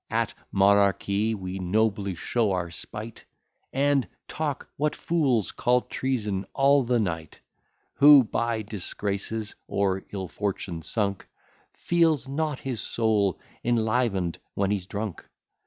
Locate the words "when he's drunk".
14.55-15.29